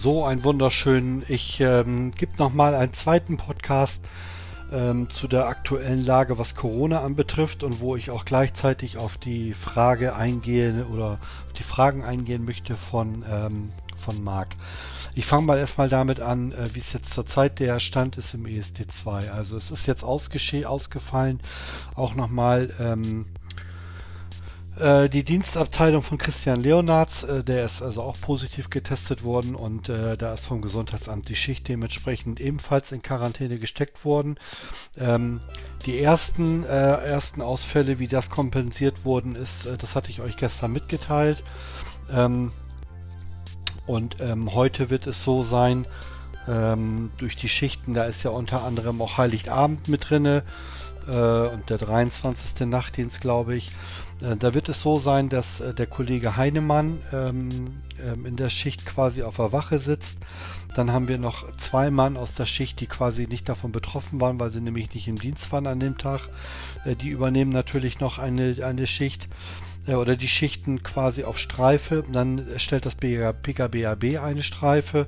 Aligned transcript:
So, 0.00 0.24
ein 0.24 0.44
wunderschönen. 0.44 1.24
Ich 1.26 1.58
ähm, 1.58 2.12
gibt 2.12 2.38
noch 2.38 2.52
mal 2.52 2.76
einen 2.76 2.94
zweiten 2.94 3.36
Podcast 3.36 4.00
ähm, 4.70 5.10
zu 5.10 5.26
der 5.26 5.48
aktuellen 5.48 6.04
Lage, 6.06 6.38
was 6.38 6.54
Corona 6.54 7.00
anbetrifft 7.00 7.64
und 7.64 7.80
wo 7.80 7.96
ich 7.96 8.12
auch 8.12 8.24
gleichzeitig 8.24 8.96
auf 8.96 9.18
die 9.18 9.54
Frage 9.54 10.14
eingehen 10.14 10.86
oder 10.86 11.18
auf 11.48 11.52
die 11.58 11.64
Fragen 11.64 12.04
eingehen 12.04 12.44
möchte 12.44 12.76
von 12.76 13.24
ähm, 13.28 13.72
von 13.96 14.22
Marc. 14.22 14.50
Ich 15.16 15.26
fange 15.26 15.46
mal 15.46 15.58
erstmal 15.58 15.88
damit 15.88 16.20
an, 16.20 16.52
äh, 16.52 16.72
wie 16.74 16.78
es 16.78 16.92
jetzt 16.92 17.12
zurzeit 17.12 17.58
der 17.58 17.80
Stand 17.80 18.18
ist 18.18 18.34
im 18.34 18.44
ESD2. 18.44 19.30
Also 19.30 19.56
es 19.56 19.72
ist 19.72 19.88
jetzt 19.88 20.04
ausgefallen, 20.04 21.40
auch 21.96 22.14
nochmal 22.14 22.72
ähm, 22.78 23.26
äh, 23.34 23.37
die 25.08 25.24
Dienstabteilung 25.24 26.02
von 26.02 26.18
Christian 26.18 26.62
Leonards, 26.62 27.24
äh, 27.24 27.42
der 27.42 27.64
ist 27.64 27.82
also 27.82 28.02
auch 28.02 28.16
positiv 28.20 28.70
getestet 28.70 29.24
worden 29.24 29.54
und 29.54 29.88
äh, 29.88 30.16
da 30.16 30.34
ist 30.34 30.46
vom 30.46 30.62
Gesundheitsamt 30.62 31.28
die 31.28 31.36
Schicht 31.36 31.66
dementsprechend 31.68 32.40
ebenfalls 32.40 32.92
in 32.92 33.02
Quarantäne 33.02 33.58
gesteckt 33.58 34.04
worden. 34.04 34.38
Ähm, 34.96 35.40
die 35.86 36.00
ersten, 36.00 36.64
äh, 36.64 36.68
ersten 36.68 37.42
Ausfälle, 37.42 37.98
wie 37.98 38.08
das 38.08 38.30
kompensiert 38.30 39.04
worden 39.04 39.34
ist, 39.34 39.66
äh, 39.66 39.76
das 39.76 39.96
hatte 39.96 40.10
ich 40.10 40.20
euch 40.20 40.36
gestern 40.36 40.72
mitgeteilt. 40.72 41.42
Ähm, 42.10 42.52
und 43.86 44.20
ähm, 44.20 44.54
heute 44.54 44.90
wird 44.90 45.06
es 45.06 45.24
so 45.24 45.42
sein, 45.42 45.86
ähm, 46.46 47.10
durch 47.16 47.36
die 47.36 47.48
Schichten, 47.48 47.94
da 47.94 48.04
ist 48.04 48.22
ja 48.22 48.30
unter 48.30 48.64
anderem 48.64 49.02
auch 49.02 49.18
Heiligabend 49.18 49.88
mit 49.88 50.10
drinne 50.10 50.44
äh, 51.06 51.12
und 51.12 51.68
der 51.70 51.78
23. 51.78 52.66
Nachtdienst, 52.66 53.20
glaube 53.20 53.56
ich. 53.56 53.72
Äh, 54.22 54.36
da 54.36 54.54
wird 54.54 54.68
es 54.68 54.80
so 54.80 54.96
sein, 54.96 55.28
dass 55.28 55.60
äh, 55.60 55.74
der 55.74 55.86
Kollege 55.86 56.36
Heinemann 56.36 57.02
ähm, 57.12 57.48
ähm, 58.04 58.26
in 58.26 58.36
der 58.36 58.50
Schicht 58.50 58.86
quasi 58.86 59.22
auf 59.22 59.36
der 59.36 59.52
Wache 59.52 59.78
sitzt. 59.78 60.18
Dann 60.74 60.92
haben 60.92 61.08
wir 61.08 61.18
noch 61.18 61.56
zwei 61.56 61.90
Mann 61.90 62.16
aus 62.16 62.34
der 62.34 62.46
Schicht, 62.46 62.80
die 62.80 62.86
quasi 62.86 63.26
nicht 63.26 63.48
davon 63.48 63.72
betroffen 63.72 64.20
waren, 64.20 64.38
weil 64.38 64.50
sie 64.50 64.60
nämlich 64.60 64.94
nicht 64.94 65.08
im 65.08 65.16
Dienst 65.16 65.50
waren 65.50 65.66
an 65.66 65.80
dem 65.80 65.98
Tag. 65.98 66.28
Äh, 66.84 66.96
die 66.96 67.08
übernehmen 67.08 67.52
natürlich 67.52 68.00
noch 68.00 68.18
eine, 68.18 68.56
eine 68.64 68.86
Schicht 68.86 69.28
oder 69.86 70.16
die 70.16 70.28
Schichten 70.28 70.82
quasi 70.82 71.24
auf 71.24 71.38
Streife. 71.38 72.04
Dann 72.12 72.44
stellt 72.58 72.84
das 72.84 72.94
PKBAB 72.94 74.22
eine 74.22 74.42
Streife 74.42 75.06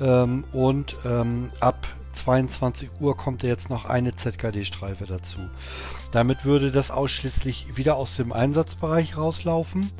ähm, 0.00 0.42
und 0.52 0.96
ähm, 1.04 1.52
ab 1.60 1.86
22 2.20 2.90
Uhr 3.00 3.16
kommt 3.16 3.42
jetzt 3.42 3.70
noch 3.70 3.86
eine 3.86 4.14
ZKD-Streife 4.14 5.06
dazu. 5.06 5.38
Damit 6.12 6.44
würde 6.44 6.70
das 6.70 6.90
ausschließlich 6.90 7.76
wieder 7.76 7.96
aus 7.96 8.16
dem 8.16 8.32
Einsatzbereich 8.32 9.16
rauslaufen. 9.16 9.90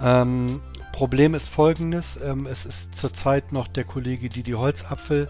Ähm, 0.00 0.60
Problem 0.92 1.34
ist 1.34 1.48
folgendes: 1.48 2.18
ähm, 2.22 2.46
Es 2.46 2.64
ist 2.64 2.94
zurzeit 2.94 3.52
noch 3.52 3.66
der 3.66 3.84
Kollege 3.84 4.28
Didi 4.28 4.52
Holzapfel 4.52 5.28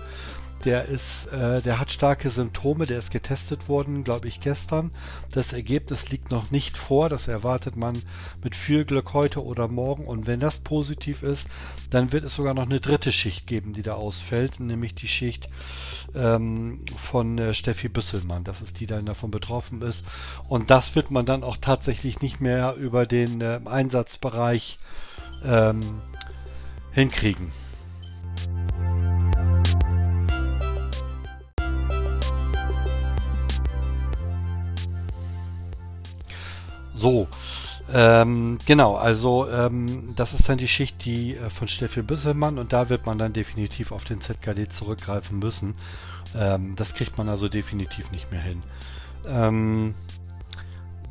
der 0.65 0.87
ist, 0.87 1.27
äh, 1.27 1.63
der 1.63 1.79
hat 1.79 1.93
starke 1.93 2.31
Symptome, 2.31 2.87
der 2.87 2.99
ist 2.99 3.11
getestet 3.11 3.69
worden, 3.69 4.05
glaube 4.05 4.29
ich, 4.29 4.41
gestern. 4.41 4.91
Das 5.33 5.53
Ergebnis 5.53 6.11
liegt 6.11 6.31
noch 6.31 6.51
nicht 6.51 6.77
vor, 6.77 7.09
das 7.09 7.29
erwartet 7.29 7.77
man 7.77 7.97
mit 8.43 8.57
viel 8.57 8.85
Glück 8.85 9.13
heute 9.13 9.45
oder 9.45 9.69
morgen. 9.69 10.07
Und 10.07 10.27
wenn 10.27 10.41
das 10.41 10.59
positiv 10.59 11.23
ist, 11.23 11.47
dann 11.91 12.13
wird 12.13 12.25
es 12.25 12.35
sogar 12.35 12.55
noch 12.55 12.67
eine 12.67 12.81
dritte 12.81 13.13
Schicht 13.13 13.47
geben, 13.47 13.73
die 13.73 13.83
da 13.83 13.95
ausfällt, 13.95 14.59
nämlich 14.59 14.95
die 14.95 15.09
Schicht 15.09 15.49
ähm, 16.15 16.81
von 16.97 17.39
äh, 17.39 17.55
Steffi 17.55 17.89
Büsselmann. 17.89 18.45
Das 18.45 18.61
ist 18.61 18.81
die, 18.81 18.87
die 18.87 18.87
dann 18.87 19.07
davon 19.07 19.31
betroffen 19.31 19.83
ist. 19.83 20.05
Und 20.49 20.71
das 20.71 20.95
wird 20.95 21.11
man 21.11 21.27
dann 21.27 21.45
auch 21.45 21.57
tatsächlich 21.57 22.21
nicht 22.21 22.41
mehr 22.41 22.75
über 22.75 23.07
den 23.07 23.41
äh, 23.41 23.61
Einsatzbereich 23.65 24.79
ähm, 25.45 26.01
hinkriegen. 26.93 27.53
So, 36.99 37.29
ähm, 37.93 38.59
genau, 38.67 38.97
also 38.97 39.49
ähm, 39.49 40.13
das 40.17 40.35
ist 40.35 40.49
dann 40.49 40.59
die 40.59 40.67
Schicht, 40.67 41.05
die 41.05 41.37
äh, 41.37 41.49
von 41.49 41.69
Steffi 41.69 42.03
Büsselmann 42.03 42.59
und 42.59 42.73
da 42.73 42.89
wird 42.89 43.07
man 43.07 43.19
dann 43.19 43.33
definitiv 43.33 43.93
auf 43.93 44.05
den 44.05 44.21
ZKD 44.21 44.69
zurückgreifen 44.69 45.39
müssen. 45.39 45.77
Ähm, 46.37 46.75
das 46.75 46.95
kriegt 46.95 47.17
man 47.17 47.29
also 47.29 47.49
definitiv 47.49 48.11
nicht 48.11 48.33
mehr 48.33 48.43
hin. 48.43 48.63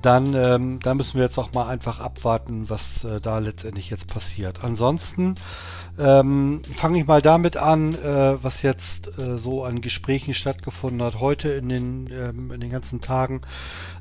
Dann, 0.02 0.34
ähm, 0.35 0.80
da 0.81 0.94
müssen 0.94 1.16
wir 1.16 1.24
jetzt 1.24 1.38
auch 1.38 1.53
mal 1.53 1.68
einfach 1.68 2.00
abwarten, 2.00 2.69
was 2.69 3.03
äh, 3.03 3.19
da 3.19 3.40
letztendlich 3.40 3.90
jetzt 3.90 4.08
passiert. 4.08 4.63
Ansonsten 4.63 5.35
ähm, 6.00 6.62
fange 6.75 7.00
ich 7.00 7.08
mal 7.08 7.22
damit 7.22 7.58
an, 7.58 7.96
äh, 7.96 8.38
was 8.41 8.62
jetzt 8.62 9.18
äh, 9.18 9.38
so 9.38 9.63
an 9.63 9.81
Gesprächen 9.81 10.34
stattgefunden 10.34 11.02
hat 11.02 11.19
heute 11.19 11.50
in 11.50 11.69
den, 11.69 12.09
ähm, 12.12 12.52
in 12.52 12.59
den 12.59 12.69
ganzen 12.69 13.02
Tagen. 13.02 13.41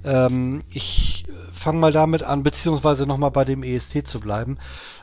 Ähm, 0.04 0.62
ich 0.70 1.24
fange 1.54 1.78
mal 1.78 1.92
damit 1.92 2.22
an, 2.22 2.42
beziehungsweise 2.42 3.06
nochmal 3.06 3.30
bei 3.30 3.44
dem 3.44 3.62
EST 3.62 4.06
zu 4.06 4.20
bleiben. 4.20 4.58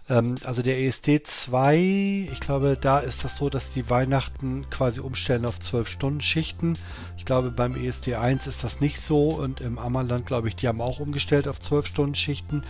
Ähm, 0.10 0.36
also 0.44 0.62
der 0.62 0.80
EST 0.80 1.26
2, 1.26 2.30
ich 2.32 2.40
glaube, 2.40 2.78
da 2.80 3.00
ist 3.00 3.24
das 3.24 3.38
so, 3.38 3.50
dass 3.50 3.72
die 3.72 3.90
Weihnachten 3.90 4.70
quasi 4.70 5.00
umstellen 5.00 5.46
auf 5.46 5.60
12 5.60 5.88
Stunden 5.88 6.22
Schichten. 6.22 6.78
Ich 7.18 7.26
glaube, 7.26 7.52
beim 7.52 7.76
EST 7.76 8.14
1 8.14 8.48
ist 8.48 8.64
das 8.64 8.82
nicht 8.82 9.02
so 9.02 9.30
und 9.30 9.62
im 9.62 9.80
Ammerland, 9.80 10.26
glaube 10.26 10.48
ich, 10.48 10.56
die 10.56 10.68
haben 10.68 10.82
auch 10.82 11.00
umgestellt 11.00 11.48
auf 11.48 11.60
12 11.60 11.86
Stunden 11.88 12.16
Schichten 12.16 12.64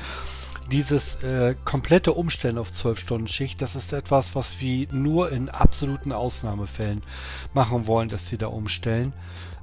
dieses 0.72 1.22
äh, 1.24 1.56
komplette 1.66 2.14
Umstellen 2.14 2.58
auf 2.58 2.72
12-Stunden-Schicht, 2.72 3.62
das 3.62 3.76
ist 3.76 3.94
etwas, 3.94 4.36
was 4.36 4.62
wir 4.62 4.88
nur 4.92 5.32
in 5.32 5.50
absoluten 5.50 6.12
Ausnahmefällen 6.12 7.04
machen 7.54 7.88
wollen, 7.88 8.10
dass 8.10 8.28
sie 8.28 8.38
da 8.38 8.48
umstellen. 8.48 9.14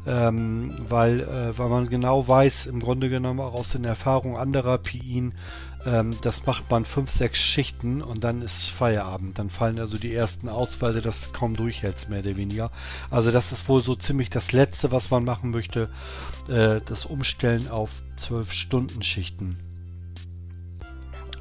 Ähm, 0.07 0.75
weil, 0.89 1.21
äh, 1.21 1.59
weil 1.59 1.69
man 1.69 1.89
genau 1.89 2.27
weiß, 2.27 2.67
im 2.67 2.81
Grunde 2.81 3.11
genommen 3.11 3.41
auch 3.41 3.53
aus 3.53 3.73
den 3.73 3.85
Erfahrungen 3.85 4.37
anderer 4.37 4.79
PIN, 4.79 5.35
ähm, 5.85 6.17
das 6.23 6.47
macht 6.47 6.71
man 6.71 6.85
fünf, 6.85 7.11
sechs 7.11 7.39
Schichten 7.39 8.03
und 8.03 8.25
dann 8.25 8.43
ist 8.43 8.71
Feierabend. 8.71 9.39
Dann 9.39 9.51
fallen 9.51 9.79
also 9.79 9.99
die 9.99 10.15
ersten 10.15 10.49
aus, 10.49 10.81
weil 10.81 10.95
du 10.95 11.03
das 11.03 11.33
kaum 11.33 11.57
durchhältst, 11.57 12.09
mehr 12.11 12.21
oder 12.21 12.37
weniger. 12.37 12.71
Also 13.11 13.31
das 13.31 13.53
ist 13.53 13.69
wohl 13.69 13.83
so 13.83 13.95
ziemlich 13.95 14.31
das 14.31 14.53
Letzte, 14.53 14.91
was 14.91 15.11
man 15.11 15.25
machen 15.25 15.51
möchte, 15.51 15.89
äh, 16.49 16.81
das 16.85 17.07
Umstellen 17.07 17.69
auf 17.69 17.91
zwölf 18.17 18.53
Stunden 18.53 19.03
Schichten. 19.03 19.59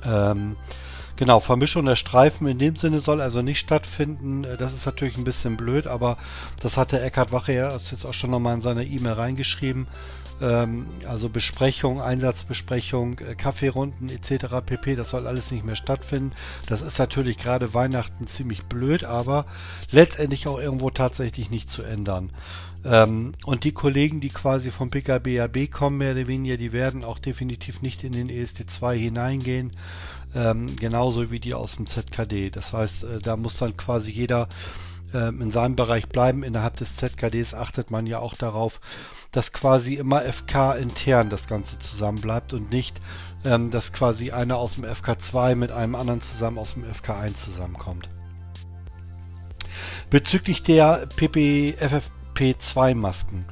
Ähm, 0.05 0.55
genau, 1.19 1.41
Vermischung 1.41 1.85
der 1.85 1.97
Streifen 1.97 2.47
in 2.47 2.57
dem 2.57 2.77
Sinne 2.77 3.01
soll 3.01 3.19
also 3.19 3.41
nicht 3.41 3.59
stattfinden. 3.59 4.45
Äh, 4.45 4.57
das 4.57 4.73
ist 4.73 4.85
natürlich 4.85 5.17
ein 5.17 5.25
bisschen 5.25 5.57
blöd, 5.57 5.85
aber 5.85 6.17
das 6.61 6.77
hat 6.77 6.93
der 6.93 7.03
Eckhard 7.03 7.31
Wache 7.31 7.53
ja 7.53 7.69
jetzt 7.69 8.05
auch 8.05 8.13
schon 8.13 8.31
nochmal 8.31 8.55
in 8.55 8.61
seiner 8.61 8.83
E-Mail 8.83 9.13
reingeschrieben. 9.13 9.87
Ähm, 10.41 10.87
also 11.05 11.27
Besprechung, 11.27 12.01
Einsatzbesprechung, 12.01 13.19
äh, 13.19 13.35
Kaffeerunden 13.35 14.09
etc. 14.09 14.65
pp. 14.65 14.95
Das 14.95 15.09
soll 15.09 15.27
alles 15.27 15.51
nicht 15.51 15.65
mehr 15.65 15.75
stattfinden. 15.75 16.31
Das 16.67 16.81
ist 16.81 16.97
natürlich 16.97 17.37
gerade 17.37 17.73
Weihnachten 17.73 18.27
ziemlich 18.27 18.63
blöd, 18.63 19.03
aber 19.03 19.45
letztendlich 19.91 20.47
auch 20.47 20.57
irgendwo 20.57 20.89
tatsächlich 20.89 21.51
nicht 21.51 21.69
zu 21.69 21.83
ändern. 21.83 22.31
Ähm, 22.85 23.33
und 23.45 23.63
die 23.65 23.73
Kollegen, 23.73 24.21
die 24.21 24.29
quasi 24.29 24.71
vom 24.71 24.89
PKBAB 24.89 25.69
kommen, 25.71 25.97
mehr 25.97 26.13
oder 26.13 26.27
weniger, 26.27 26.57
die 26.57 26.71
werden 26.71 27.03
auch 27.03 27.19
definitiv 27.19 27.81
nicht 27.81 28.03
in 28.03 28.13
den 28.13 28.29
ESD2 28.29 28.93
hineingehen, 28.93 29.71
ähm, 30.33 30.75
genauso 30.75 31.31
wie 31.31 31.39
die 31.39 31.53
aus 31.53 31.75
dem 31.75 31.87
ZKD. 31.87 32.51
Das 32.51 32.71
heißt, 32.71 33.03
äh, 33.03 33.19
da 33.19 33.35
muss 33.35 33.57
dann 33.57 33.75
quasi 33.75 34.11
jeder 34.11 34.47
ähm, 35.13 35.41
in 35.41 35.51
seinem 35.51 35.75
Bereich 35.75 36.07
bleiben. 36.07 36.43
Innerhalb 36.43 36.77
des 36.77 36.95
ZKDs 36.95 37.53
achtet 37.53 37.91
man 37.91 38.05
ja 38.05 38.19
auch 38.19 38.35
darauf, 38.35 38.79
dass 39.31 39.51
quasi 39.51 39.95
immer 39.95 40.21
FK 40.21 40.73
intern 40.73 41.29
das 41.29 41.47
Ganze 41.47 41.79
zusammen 41.79 42.21
bleibt 42.21 42.53
und 42.53 42.71
nicht, 42.71 43.01
ähm, 43.43 43.71
dass 43.71 43.91
quasi 43.91 44.31
einer 44.31 44.57
aus 44.57 44.75
dem 44.75 44.85
FK2 44.85 45.55
mit 45.55 45.71
einem 45.71 45.95
anderen 45.95 46.21
zusammen 46.21 46.59
aus 46.59 46.75
dem 46.75 46.83
FK1 46.85 47.35
zusammenkommt. 47.35 48.07
Bezüglich 50.09 50.63
der 50.63 51.07
PPFF 51.07 52.09
FFP2-Masken. 52.39 53.45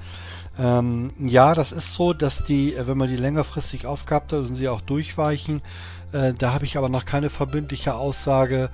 Ähm, 0.60 1.12
ja, 1.20 1.54
das 1.54 1.72
ist 1.72 1.94
so, 1.94 2.14
dass 2.14 2.44
die, 2.44 2.74
äh, 2.74 2.88
wenn 2.88 2.98
man 2.98 3.10
die 3.10 3.16
längerfristig 3.16 3.86
aufgehabt 3.86 4.34
hat 4.34 4.40
und 4.40 4.56
sie 4.56 4.70
auch 4.70 4.82
durchweichen, 4.82 5.62
äh, 6.14 6.34
da 6.34 6.54
habe 6.54 6.66
ich 6.66 6.78
aber 6.78 6.90
noch 6.90 7.06
keine 7.06 7.30
verbindliche 7.30 7.94
Aussage, 7.94 8.70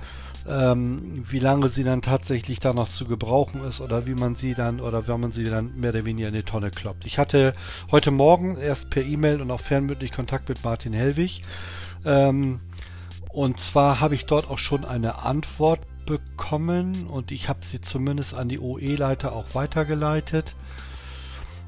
ähm, 0.48 1.24
wie 1.28 1.38
lange 1.38 1.68
sie 1.68 1.84
dann 1.84 2.02
tatsächlich 2.02 2.60
da 2.60 2.72
noch 2.72 2.88
zu 2.88 3.06
gebrauchen 3.06 3.64
ist 3.66 3.80
oder 3.80 4.06
wie 4.06 4.14
man 4.14 4.34
sie 4.36 4.54
dann 4.54 4.80
oder 4.80 5.08
wenn 5.08 5.20
man 5.20 5.32
sie 5.32 5.44
dann 5.44 5.78
mehr 5.78 5.90
oder 5.90 6.04
weniger 6.04 6.28
in 6.28 6.34
die 6.34 6.42
Tonne 6.42 6.70
kloppt. 6.70 7.06
Ich 7.06 7.18
hatte 7.18 7.54
heute 7.90 8.10
Morgen 8.10 8.56
erst 8.56 8.90
per 8.90 9.02
E-Mail 9.02 9.40
und 9.40 9.50
auch 9.50 9.60
fernmündlich 9.60 10.12
Kontakt 10.12 10.48
mit 10.48 10.62
Martin 10.64 10.92
Hellwig. 10.92 11.42
Ähm, 12.04 12.60
und 13.30 13.58
zwar 13.58 14.00
habe 14.00 14.14
ich 14.14 14.26
dort 14.26 14.48
auch 14.48 14.58
schon 14.58 14.84
eine 14.84 15.24
Antwort 15.24 15.80
bekommen 16.06 17.06
und 17.06 17.32
ich 17.32 17.48
habe 17.48 17.64
sie 17.64 17.80
zumindest 17.80 18.34
an 18.34 18.48
die 18.48 18.58
OE-Leiter 18.58 19.32
auch 19.32 19.54
weitergeleitet. 19.54 20.54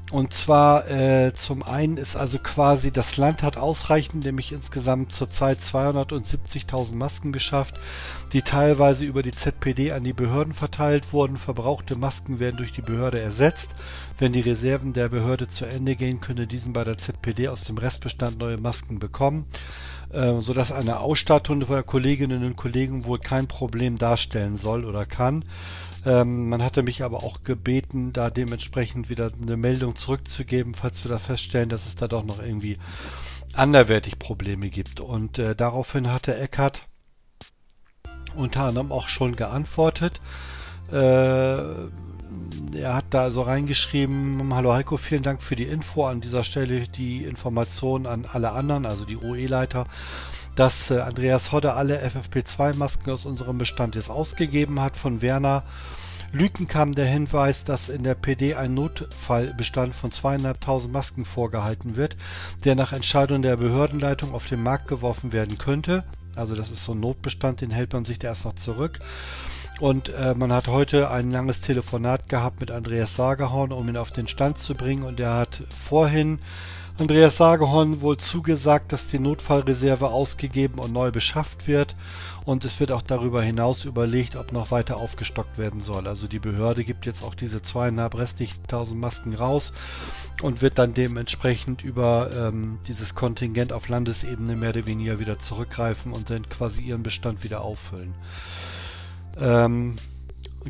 Und 0.09 0.31
zwar 0.31 0.89
äh, 0.89 1.33
zum 1.33 1.63
einen 1.63 1.97
ist 1.97 2.15
also 2.15 2.39
quasi 2.39 2.91
das 2.91 3.17
Land 3.17 3.43
hat 3.43 3.57
ausreichend, 3.57 4.23
nämlich 4.23 4.53
insgesamt 4.53 5.11
zurzeit 5.11 5.59
270.000 5.59 6.95
Masken 6.95 7.33
beschafft, 7.33 7.75
die 8.31 8.41
teilweise 8.41 9.03
über 9.03 9.21
die 9.21 9.33
ZPD 9.33 9.91
an 9.91 10.05
die 10.05 10.13
Behörden 10.13 10.53
verteilt 10.53 11.11
wurden. 11.11 11.35
Verbrauchte 11.35 11.97
Masken 11.97 12.39
werden 12.39 12.55
durch 12.55 12.71
die 12.71 12.81
Behörde 12.81 13.19
ersetzt. 13.19 13.71
Wenn 14.17 14.31
die 14.31 14.39
Reserven 14.39 14.93
der 14.93 15.09
Behörde 15.09 15.49
zu 15.49 15.65
Ende 15.65 15.97
gehen, 15.97 16.21
könne 16.21 16.47
diesen 16.47 16.71
bei 16.71 16.85
der 16.85 16.97
ZPD 16.97 17.49
aus 17.49 17.65
dem 17.65 17.77
Restbestand 17.77 18.39
neue 18.39 18.57
Masken 18.57 18.99
bekommen, 18.99 19.45
äh, 20.13 20.39
sodass 20.39 20.71
eine 20.71 21.01
Ausstattung 21.01 21.59
der 21.59 21.83
Kolleginnen 21.83 22.45
und 22.45 22.55
Kollegen 22.55 23.03
wohl 23.03 23.19
kein 23.19 23.47
Problem 23.47 23.97
darstellen 23.97 24.55
soll 24.55 24.85
oder 24.85 25.05
kann. 25.05 25.43
Ähm, 26.05 26.49
man 26.49 26.61
hatte 26.61 26.83
mich 26.83 27.03
aber 27.03 27.23
auch 27.23 27.43
gebeten, 27.43 28.13
da 28.13 28.29
dementsprechend 28.29 29.09
wieder 29.09 29.31
eine 29.41 29.57
Meldung 29.57 29.95
zurückzugeben, 29.95 30.73
falls 30.73 31.03
wir 31.03 31.09
da 31.09 31.19
feststellen, 31.19 31.69
dass 31.69 31.85
es 31.85 31.95
da 31.95 32.07
doch 32.07 32.23
noch 32.23 32.39
irgendwie 32.39 32.77
anderwertig 33.53 34.19
Probleme 34.19 34.69
gibt. 34.69 34.99
Und 34.99 35.39
äh, 35.39 35.55
daraufhin 35.55 36.11
hatte 36.11 36.37
Eckert 36.37 36.83
unter 38.35 38.63
anderem 38.63 38.91
auch 38.91 39.09
schon 39.09 39.35
geantwortet. 39.35 40.21
Äh, 40.91 40.95
er 42.73 42.93
hat 42.93 43.05
da 43.09 43.23
also 43.23 43.41
reingeschrieben, 43.41 44.53
hallo 44.53 44.73
Heiko, 44.73 44.97
vielen 44.97 45.23
Dank 45.23 45.41
für 45.41 45.55
die 45.55 45.63
Info. 45.63 46.05
An 46.05 46.21
dieser 46.21 46.43
Stelle 46.43 46.87
die 46.87 47.23
Information 47.23 48.05
an 48.05 48.25
alle 48.31 48.51
anderen, 48.51 48.85
also 48.85 49.05
die 49.05 49.17
OE-Leiter, 49.17 49.87
dass 50.57 50.89
äh, 50.89 50.99
Andreas 50.99 51.51
Hodde 51.51 51.73
alle 51.73 52.03
FFP2-Masken 52.03 53.11
aus 53.11 53.25
unserem 53.25 53.59
Bestand 53.59 53.95
jetzt 53.95 54.09
ausgegeben 54.09 54.81
hat. 54.81 54.97
Von 54.97 55.21
Werner 55.21 55.63
Lüken 56.33 56.67
kam 56.67 56.93
der 56.93 57.05
Hinweis, 57.05 57.63
dass 57.63 57.87
in 57.87 58.03
der 58.03 58.15
PD 58.15 58.55
ein 58.55 58.73
Notfallbestand 58.73 59.95
von 59.95 60.11
zweieinhalbtausend 60.11 60.91
Masken 60.91 61.25
vorgehalten 61.25 61.95
wird, 61.95 62.17
der 62.65 62.75
nach 62.75 62.91
Entscheidung 62.91 63.43
der 63.43 63.55
Behördenleitung 63.55 64.33
auf 64.33 64.47
den 64.47 64.61
Markt 64.61 64.87
geworfen 64.87 65.31
werden 65.31 65.57
könnte. 65.57 66.03
Also 66.35 66.55
das 66.55 66.71
ist 66.71 66.83
so 66.83 66.93
ein 66.93 66.99
Notbestand, 66.99 67.61
den 67.61 67.71
hält 67.71 67.93
man 67.93 68.03
sich 68.03 68.21
erst 68.23 68.45
noch 68.45 68.55
zurück. 68.55 68.99
Und 69.79 70.09
äh, 70.09 70.33
man 70.33 70.51
hat 70.51 70.67
heute 70.67 71.11
ein 71.11 71.31
langes 71.31 71.61
Telefonat 71.61 72.29
gehabt 72.29 72.61
mit 72.61 72.71
Andreas 72.71 73.15
Sagerhorn, 73.15 73.71
um 73.71 73.87
ihn 73.87 73.97
auf 73.97 74.09
den 74.11 74.27
Stand 74.27 74.57
zu 74.57 74.73
bringen. 74.73 75.03
Und 75.03 75.19
er 75.19 75.35
hat 75.35 75.61
vorhin 75.87 76.39
Andreas 76.99 77.37
Sagehorn 77.37 78.01
wohl 78.01 78.17
zugesagt, 78.17 78.91
dass 78.91 79.05
die 79.05 79.19
Notfallreserve 79.19 80.07
ausgegeben 80.07 80.79
und 80.79 80.93
neu 80.93 81.11
beschafft 81.11 81.67
wird. 81.67 81.95
Und 82.43 82.65
es 82.65 82.79
wird 82.79 82.91
auch 82.91 83.03
darüber 83.03 83.43
hinaus 83.43 83.85
überlegt, 83.85 84.35
ob 84.35 84.51
noch 84.51 84.71
weiter 84.71 84.97
aufgestockt 84.97 85.59
werden 85.59 85.81
soll. 85.81 86.07
Also 86.07 86.27
die 86.27 86.39
Behörde 86.39 86.83
gibt 86.83 87.05
jetzt 87.05 87.23
auch 87.23 87.35
diese 87.35 87.61
zweieinhalb 87.61 88.17
restlichen 88.17 88.65
tausend 88.67 88.99
Masken 88.99 89.35
raus 89.35 89.73
und 90.41 90.63
wird 90.63 90.79
dann 90.79 90.95
dementsprechend 90.95 91.83
über 91.83 92.31
ähm, 92.35 92.79
dieses 92.87 93.13
Kontingent 93.13 93.73
auf 93.73 93.89
Landesebene 93.89 94.55
mehr 94.55 94.69
oder 94.69 94.87
weniger 94.87 95.19
wieder 95.19 95.37
zurückgreifen 95.37 96.13
und 96.13 96.31
dann 96.31 96.49
quasi 96.49 96.81
ihren 96.81 97.03
Bestand 97.03 97.43
wieder 97.43 97.61
auffüllen. 97.61 98.15
Ähm, 99.39 99.95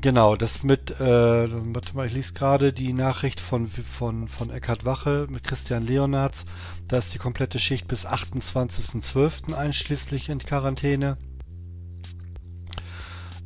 Genau, 0.01 0.35
das 0.35 0.63
mit, 0.63 0.99
äh, 0.99 1.03
warte 1.03 1.95
mal, 1.95 2.05
ich 2.05 2.13
lese 2.13 2.33
gerade 2.33 2.71
die 2.71 2.93
Nachricht 2.93 3.39
von, 3.39 3.65
von, 3.65 4.27
von 4.27 4.51
Eckhard 4.51 4.85
Wache 4.85 5.27
mit 5.29 5.43
Christian 5.43 5.87
Leonards. 5.87 6.45
Da 6.87 6.97
ist 6.97 7.13
die 7.15 7.17
komplette 7.17 7.57
Schicht 7.57 7.87
bis 7.87 8.05
28.12. 8.05 9.53
einschließlich 9.55 10.29
in 10.29 10.39
Quarantäne. 10.39 11.17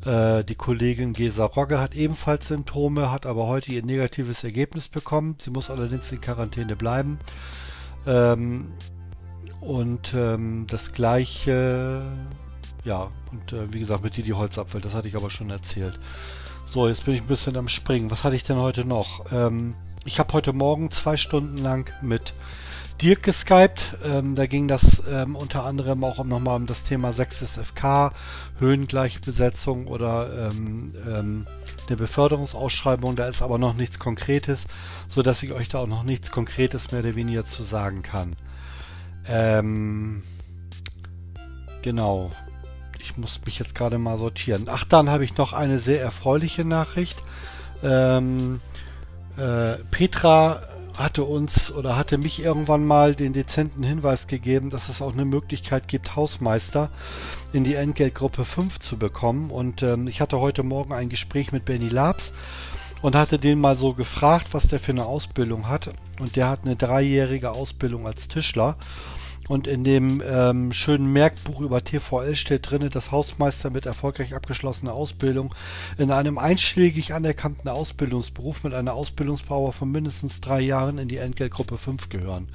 Äh, 0.04 0.44
die 0.44 0.54
Kollegin 0.54 1.14
Gesa 1.14 1.44
Rogge 1.46 1.80
hat 1.80 1.94
ebenfalls 1.94 2.48
Symptome, 2.48 3.10
hat 3.10 3.24
aber 3.24 3.46
heute 3.46 3.72
ihr 3.72 3.84
negatives 3.84 4.44
Ergebnis 4.44 4.88
bekommen. 4.88 5.36
Sie 5.40 5.50
muss 5.50 5.70
allerdings 5.70 6.12
in 6.12 6.20
Quarantäne 6.20 6.76
bleiben. 6.76 7.18
Ähm, 8.06 8.72
und 9.60 10.12
ähm, 10.14 10.66
das 10.68 10.92
gleiche, 10.92 12.02
ja, 12.84 13.10
und 13.30 13.52
äh, 13.52 13.72
wie 13.72 13.78
gesagt 13.78 14.02
mit 14.02 14.16
Didi 14.16 14.30
Holzapfel, 14.30 14.80
das 14.80 14.94
hatte 14.94 15.08
ich 15.08 15.16
aber 15.16 15.30
schon 15.30 15.50
erzählt. 15.50 15.98
So, 16.66 16.88
jetzt 16.88 17.04
bin 17.04 17.14
ich 17.14 17.20
ein 17.20 17.26
bisschen 17.26 17.56
am 17.56 17.68
Springen. 17.68 18.10
Was 18.10 18.24
hatte 18.24 18.36
ich 18.36 18.44
denn 18.44 18.56
heute 18.56 18.84
noch? 18.84 19.30
Ähm, 19.32 19.74
ich 20.04 20.18
habe 20.18 20.32
heute 20.32 20.52
Morgen 20.52 20.90
zwei 20.90 21.16
Stunden 21.16 21.58
lang 21.58 21.92
mit 22.02 22.34
Dirk 23.00 23.22
geskypt. 23.22 23.96
Ähm, 24.04 24.34
da 24.34 24.46
ging 24.46 24.68
das 24.68 25.02
ähm, 25.08 25.36
unter 25.36 25.64
anderem 25.64 26.02
auch 26.02 26.24
nochmal 26.24 26.56
um 26.56 26.66
das 26.66 26.84
Thema 26.84 27.12
6 27.12 27.58
FK, 27.58 28.12
Höhengleichbesetzung 28.58 29.86
oder 29.86 30.50
ähm, 30.50 30.94
ähm, 31.06 31.46
eine 31.86 31.96
Beförderungsausschreibung. 31.96 33.16
Da 33.16 33.28
ist 33.28 33.42
aber 33.42 33.58
noch 33.58 33.74
nichts 33.74 33.98
Konkretes, 33.98 34.66
sodass 35.08 35.42
ich 35.42 35.52
euch 35.52 35.68
da 35.68 35.80
auch 35.80 35.86
noch 35.88 36.02
nichts 36.04 36.30
Konkretes 36.30 36.90
mehr 36.90 37.00
oder 37.00 37.14
weniger 37.14 37.44
zu 37.44 37.62
sagen 37.62 38.02
kann. 38.02 38.34
Ähm, 39.26 40.22
genau 41.82 42.32
ich 43.02 43.16
muss 43.16 43.40
mich 43.44 43.58
jetzt 43.58 43.74
gerade 43.74 43.98
mal 43.98 44.18
sortieren. 44.18 44.66
Ach, 44.68 44.84
dann 44.84 45.10
habe 45.10 45.24
ich 45.24 45.36
noch 45.36 45.52
eine 45.52 45.78
sehr 45.78 46.00
erfreuliche 46.00 46.64
Nachricht. 46.64 47.18
Ähm, 47.82 48.60
äh, 49.36 49.74
Petra 49.90 50.62
hatte 50.98 51.24
uns 51.24 51.72
oder 51.72 51.96
hatte 51.96 52.18
mich 52.18 52.42
irgendwann 52.42 52.86
mal 52.86 53.14
den 53.14 53.32
dezenten 53.32 53.82
Hinweis 53.82 54.26
gegeben, 54.26 54.70
dass 54.70 54.88
es 54.88 55.00
auch 55.00 55.12
eine 55.12 55.24
Möglichkeit 55.24 55.88
gibt, 55.88 56.16
Hausmeister 56.16 56.90
in 57.52 57.64
die 57.64 57.74
Entgeltgruppe 57.74 58.44
5 58.44 58.78
zu 58.78 58.98
bekommen. 58.98 59.50
Und 59.50 59.82
ähm, 59.82 60.06
ich 60.06 60.20
hatte 60.20 60.38
heute 60.38 60.62
Morgen 60.62 60.92
ein 60.92 61.08
Gespräch 61.08 61.52
mit 61.52 61.64
Benny 61.64 61.88
Labs 61.88 62.32
und 63.00 63.16
hatte 63.16 63.38
den 63.38 63.58
mal 63.58 63.76
so 63.76 63.94
gefragt, 63.94 64.48
was 64.52 64.68
der 64.68 64.78
für 64.78 64.92
eine 64.92 65.06
Ausbildung 65.06 65.68
hat. 65.68 65.90
Und 66.20 66.36
der 66.36 66.48
hat 66.48 66.60
eine 66.64 66.76
dreijährige 66.76 67.52
Ausbildung 67.52 68.06
als 68.06 68.28
Tischler. 68.28 68.76
Und 69.52 69.66
in 69.66 69.84
dem 69.84 70.22
ähm, 70.26 70.72
schönen 70.72 71.12
Merkbuch 71.12 71.60
über 71.60 71.84
TVL 71.84 72.34
steht 72.36 72.70
drin, 72.70 72.88
dass 72.88 73.10
Hausmeister 73.10 73.68
mit 73.68 73.84
erfolgreich 73.84 74.34
abgeschlossener 74.34 74.94
Ausbildung 74.94 75.54
in 75.98 76.10
einem 76.10 76.38
einschlägig 76.38 77.12
anerkannten 77.12 77.68
Ausbildungsberuf 77.68 78.64
mit 78.64 78.72
einer 78.72 78.94
Ausbildungspower 78.94 79.74
von 79.74 79.92
mindestens 79.92 80.40
drei 80.40 80.62
Jahren 80.62 80.96
in 80.96 81.08
die 81.08 81.18
Entgeltgruppe 81.18 81.76
5 81.76 82.08
gehören. 82.08 82.48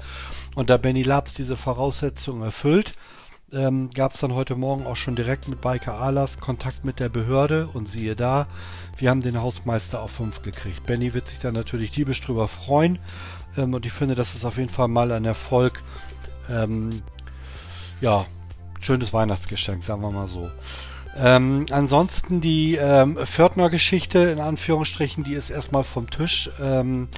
Und 0.56 0.70
da 0.70 0.76
Benny 0.76 1.04
Labs 1.04 1.34
diese 1.34 1.56
Voraussetzungen 1.56 2.42
erfüllt, 2.42 2.94
ähm, 3.52 3.90
gab 3.94 4.14
es 4.14 4.18
dann 4.18 4.34
heute 4.34 4.56
Morgen 4.56 4.84
auch 4.84 4.96
schon 4.96 5.14
direkt 5.14 5.46
mit 5.46 5.60
Baike 5.60 5.92
Alas 5.92 6.40
Kontakt 6.40 6.84
mit 6.84 6.98
der 6.98 7.10
Behörde 7.10 7.68
und 7.72 7.88
siehe 7.88 8.16
da, 8.16 8.48
wir 8.96 9.10
haben 9.10 9.22
den 9.22 9.40
Hausmeister 9.40 10.02
auf 10.02 10.10
5 10.10 10.42
gekriegt. 10.42 10.84
Benny 10.84 11.14
wird 11.14 11.28
sich 11.28 11.38
dann 11.38 11.54
natürlich 11.54 11.92
diebisch 11.92 12.20
drüber 12.22 12.48
freuen 12.48 12.98
ähm, 13.56 13.72
und 13.72 13.86
ich 13.86 13.92
finde, 13.92 14.16
das 14.16 14.34
ist 14.34 14.44
auf 14.44 14.58
jeden 14.58 14.68
Fall 14.68 14.88
mal 14.88 15.12
ein 15.12 15.24
Erfolg, 15.24 15.84
ähm, 16.50 17.02
ja, 18.00 18.26
schönes 18.80 19.12
Weihnachtsgeschenk, 19.12 19.82
sagen 19.82 20.02
wir 20.02 20.10
mal 20.10 20.28
so. 20.28 20.50
Ähm, 21.16 21.66
ansonsten 21.70 22.40
die 22.40 22.76
ähm, 22.76 23.16
Pförtner-Geschichte 23.16 24.18
in 24.18 24.38
Anführungsstrichen, 24.40 25.24
die 25.24 25.34
ist 25.34 25.50
erstmal 25.50 25.84
vom 25.84 26.10
Tisch, 26.10 26.50
ähm, 26.60 27.08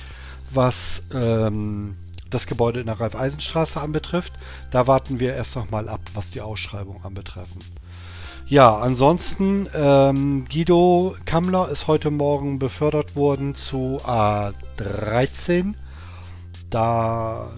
was 0.50 1.02
ähm, 1.12 1.96
das 2.30 2.46
Gebäude 2.46 2.80
in 2.80 2.87
der 2.87 3.00
Ralf-Eisenstraße 3.00 3.80
anbetrifft. 3.80 4.32
Da 4.70 4.87
warten 4.87 5.20
wir 5.20 5.34
erst 5.34 5.56
nochmal 5.56 5.88
ab, 5.88 6.00
was 6.14 6.30
die 6.30 6.40
Ausschreibung 6.40 7.04
anbetreffen. 7.04 7.60
Ja, 8.46 8.78
ansonsten 8.78 9.68
ähm, 9.75 10.46
Guido 10.50 11.14
Kammler 11.25 11.68
ist 11.68 11.87
heute 11.87 12.10
Morgen 12.10 12.58
befördert 12.58 13.14
worden 13.14 13.54
zu 13.54 13.99
A13. 14.04 15.75
Da 16.68 17.50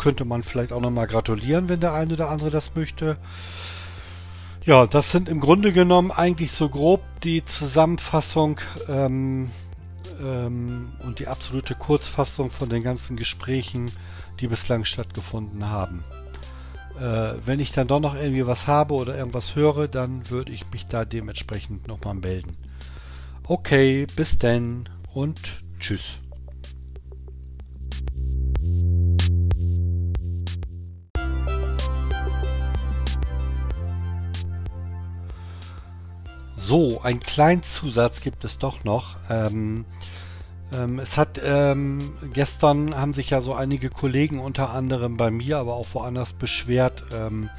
könnte 0.00 0.24
man 0.24 0.42
vielleicht 0.42 0.72
auch 0.72 0.80
nochmal 0.80 1.06
gratulieren, 1.06 1.68
wenn 1.68 1.80
der 1.80 1.92
eine 1.92 2.14
oder 2.14 2.30
andere 2.30 2.50
das 2.50 2.74
möchte. 2.74 3.18
Ja, 4.64 4.86
das 4.86 5.12
sind 5.12 5.28
im 5.28 5.40
Grunde 5.40 5.72
genommen 5.72 6.10
eigentlich 6.10 6.52
so 6.52 6.70
grob 6.70 7.02
die 7.22 7.44
Zusammenfassung 7.44 8.60
ähm, 8.88 9.50
ähm, 10.20 10.92
und 11.04 11.18
die 11.18 11.28
absolute 11.28 11.74
Kurzfassung 11.74 12.50
von 12.50 12.70
den 12.70 12.82
ganzen 12.82 13.16
Gesprächen, 13.16 13.90
die 14.40 14.48
bislang 14.48 14.86
stattgefunden 14.86 15.66
haben. 15.66 16.02
Äh, 16.98 17.34
wenn 17.44 17.60
ich 17.60 17.72
dann 17.72 17.86
doch 17.86 18.00
noch 18.00 18.14
irgendwie 18.14 18.46
was 18.46 18.66
habe 18.66 18.94
oder 18.94 19.16
irgendwas 19.16 19.54
höre, 19.54 19.86
dann 19.86 20.30
würde 20.30 20.50
ich 20.52 20.70
mich 20.72 20.86
da 20.86 21.04
dementsprechend 21.04 21.88
nochmal 21.88 22.14
melden. 22.14 22.56
Okay, 23.46 24.06
bis 24.16 24.38
denn 24.38 24.88
und 25.12 25.40
tschüss. 25.78 26.20
So, 36.70 37.00
einen 37.02 37.18
kleinen 37.18 37.64
Zusatz 37.64 38.20
gibt 38.20 38.44
es 38.44 38.58
doch 38.58 38.84
noch. 38.84 39.16
Ähm, 39.28 39.84
ähm, 40.72 41.00
es 41.00 41.16
hat 41.16 41.40
ähm, 41.44 42.12
gestern 42.32 42.94
haben 42.94 43.12
sich 43.12 43.30
ja 43.30 43.40
so 43.40 43.54
einige 43.54 43.90
Kollegen 43.90 44.38
unter 44.38 44.70
anderem 44.70 45.16
bei 45.16 45.32
mir, 45.32 45.58
aber 45.58 45.74
auch 45.74 45.88
woanders 45.94 46.32
beschwert. 46.32 47.02
Ähm, 47.12 47.50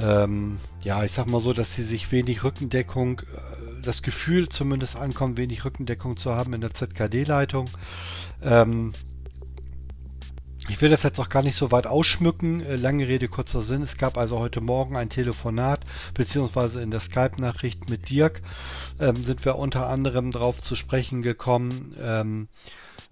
ähm, 0.00 0.56
ja, 0.82 1.04
ich 1.04 1.12
sag 1.12 1.26
mal 1.26 1.42
so, 1.42 1.52
dass 1.52 1.74
sie 1.74 1.82
sich 1.82 2.10
wenig 2.10 2.42
Rückendeckung, 2.42 3.20
äh, 3.20 3.82
das 3.82 4.00
Gefühl 4.00 4.48
zumindest 4.48 4.96
ankommt, 4.96 5.36
wenig 5.36 5.66
Rückendeckung 5.66 6.16
zu 6.16 6.34
haben 6.34 6.54
in 6.54 6.62
der 6.62 6.72
ZKD-Leitung. 6.72 7.68
Ich 10.68 10.80
will 10.80 10.90
das 10.90 11.02
jetzt 11.02 11.18
auch 11.18 11.28
gar 11.28 11.42
nicht 11.42 11.56
so 11.56 11.72
weit 11.72 11.86
ausschmücken. 11.86 12.60
Äh, 12.60 12.76
lange 12.76 13.08
Rede, 13.08 13.28
kurzer 13.28 13.62
Sinn. 13.62 13.82
Es 13.82 13.96
gab 13.96 14.16
also 14.16 14.38
heute 14.38 14.60
Morgen 14.60 14.96
ein 14.96 15.10
Telefonat, 15.10 15.80
beziehungsweise 16.14 16.80
in 16.80 16.90
der 16.90 17.00
Skype-Nachricht 17.00 17.90
mit 17.90 18.10
Dirk 18.10 18.42
ähm, 19.00 19.16
sind 19.16 19.44
wir 19.44 19.56
unter 19.56 19.88
anderem 19.88 20.30
darauf 20.30 20.60
zu 20.60 20.76
sprechen 20.76 21.22
gekommen, 21.22 21.96
ähm, 22.00 22.48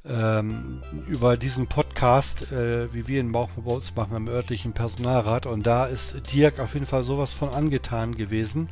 ähm, 0.05 0.83
über 1.09 1.37
diesen 1.37 1.67
Podcast, 1.67 2.53
äh, 2.53 2.93
wie 2.95 3.07
wir 3.09 3.21
ihn 3.21 3.35
uns 3.35 3.97
machen 3.97 4.17
im 4.17 4.29
örtlichen 4.29 4.73
Personalrat. 4.73 5.47
Und 5.47 5.67
da 5.67 5.87
ist 5.87 6.33
Dirk 6.33 6.61
auf 6.61 6.75
jeden 6.75 6.87
Fall 6.87 7.03
sowas 7.03 7.33
von 7.33 7.51
angetan 7.51 8.15
gewesen, 8.15 8.69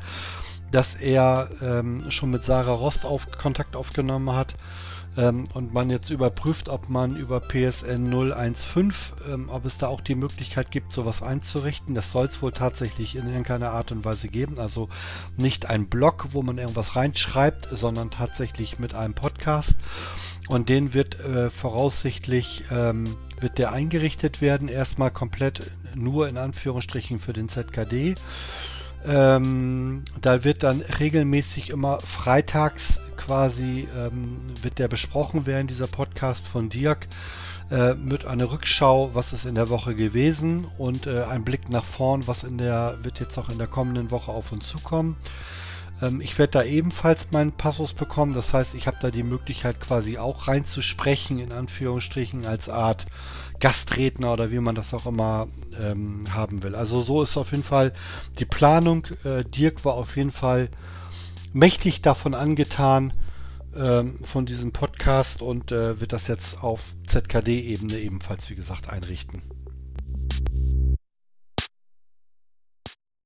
dass 0.71 0.95
er 0.95 1.51
ähm, 1.61 2.11
schon 2.11 2.31
mit 2.31 2.45
Sarah 2.45 2.73
Rost 2.73 3.05
auf 3.05 3.31
Kontakt 3.33 3.75
aufgenommen 3.75 4.33
hat 4.33 4.55
ähm, 5.19 5.45
und 5.53 5.75
man 5.75 5.91
jetzt 5.91 6.11
überprüft, 6.11 6.69
ob 6.69 6.89
man 6.89 7.17
über 7.17 7.41
PSN 7.41 8.11
015, 8.11 8.93
ähm, 9.29 9.49
ob 9.51 9.65
es 9.65 9.77
da 9.77 9.89
auch 9.89 10.01
die 10.01 10.15
Möglichkeit 10.15 10.71
gibt, 10.71 10.93
sowas 10.93 11.23
einzurichten. 11.23 11.95
Das 11.95 12.13
soll 12.13 12.27
es 12.27 12.41
wohl 12.41 12.53
tatsächlich 12.53 13.17
in 13.17 13.27
irgendeiner 13.27 13.73
Art 13.73 13.91
und 13.91 14.05
Weise 14.05 14.29
geben. 14.29 14.59
Also 14.59 14.89
nicht 15.37 15.67
ein 15.67 15.89
Blog, 15.89 16.29
wo 16.33 16.43
man 16.43 16.59
irgendwas 16.59 16.95
reinschreibt, 16.95 17.69
sondern 17.73 18.11
tatsächlich 18.11 18.79
mit 18.79 18.95
einem 18.95 19.15
Podcast. 19.15 19.77
Und 20.49 20.69
den 20.69 20.95
wird 20.95 21.19
äh, 21.21 21.51
voraussichtlich 21.51 22.65
ähm, 22.71 23.05
wird 23.41 23.59
der 23.59 23.73
eingerichtet 23.73 24.41
werden, 24.41 24.69
erstmal 24.69 25.11
komplett 25.11 25.73
nur 25.95 26.29
in 26.29 26.37
Anführungsstrichen 26.37 27.19
für 27.19 27.33
den 27.33 27.49
ZKD. 27.49 28.15
Ähm, 29.07 30.03
da 30.21 30.45
wird 30.45 30.63
dann 30.63 30.81
regelmäßig 30.81 31.71
immer 31.71 32.01
freitags 32.01 32.99
quasi, 33.29 33.87
ähm, 33.95 34.39
wird 34.63 34.79
der 34.79 34.89
besprochen 34.89 35.45
werden, 35.45 35.67
dieser 35.67 35.87
Podcast 35.87 36.47
von 36.47 36.71
Dirk, 36.71 37.09
äh, 37.71 37.93
mit 37.93 38.25
einer 38.25 38.51
Rückschau, 38.51 39.11
was 39.13 39.35
ist 39.35 39.45
in 39.45 39.55
der 39.55 39.69
Woche 39.69 39.95
gewesen 39.95 40.67
und 40.79 41.07
äh, 41.07 41.25
ein 41.25 41.45
Blick 41.45 41.69
nach 41.69 41.85
vorn, 41.85 42.27
was 42.27 42.43
in 42.43 42.57
der, 42.57 42.97
wird 43.03 43.21
jetzt 43.21 43.37
auch 43.37 43.51
in 43.51 43.59
der 43.59 43.67
kommenden 43.67 44.11
Woche 44.11 44.33
auf 44.33 44.51
uns 44.51 44.67
zukommen. 44.67 45.17
Ähm, 46.01 46.23
ich 46.23 46.39
werde 46.39 46.53
da 46.53 46.63
ebenfalls 46.63 47.31
meinen 47.31 47.53
Passus 47.53 47.93
bekommen, 47.93 48.33
das 48.33 48.55
heißt, 48.55 48.75
ich 48.75 48.87
habe 48.87 48.97
da 48.99 49.11
die 49.11 49.23
Möglichkeit 49.23 49.79
quasi 49.79 50.17
auch 50.17 50.49
reinzusprechen, 50.49 51.39
in 51.39 51.53
Anführungsstrichen, 51.53 52.47
als 52.47 52.71
Art 52.71 53.05
Gastredner 53.61 54.33
oder 54.33 54.51
wie 54.51 54.61
man 54.61 54.75
das 54.75 54.95
auch 54.95 55.05
immer 55.05 55.49
ähm, 55.79 56.25
haben 56.33 56.63
will. 56.63 56.75
Also 56.75 57.03
so 57.03 57.23
ist 57.23 57.37
auf 57.37 57.51
jeden 57.51 57.65
Fall 57.65 57.93
die 58.39 58.47
Planung. 58.47 59.07
Äh, 59.25 59.45
Dirk 59.45 59.85
war 59.85 59.93
auf 59.93 60.17
jeden 60.17 60.33
Fall 60.33 60.71
mächtig 61.59 62.03
davon 62.03 62.35
angetan, 62.35 63.13
ähm, 63.77 64.19
von 64.23 64.47
diesem 64.47 64.73
Podcast 64.73 65.43
und 65.43 65.73
äh, 65.73 66.01
wird 66.01 66.13
das 66.13 66.29
jetzt 66.29 66.63
auf 66.63 66.95
ZKD-Ebene 67.07 67.99
ebenfalls, 67.99 68.49
wie 68.49 68.55
gesagt, 68.55 68.89
einrichten. 68.89 69.43